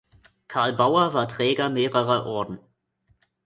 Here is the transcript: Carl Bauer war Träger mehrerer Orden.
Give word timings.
Carl 0.47 0.73
Bauer 0.75 1.13
war 1.13 1.27
Träger 1.27 1.69
mehrerer 1.69 2.25
Orden. 2.25 2.57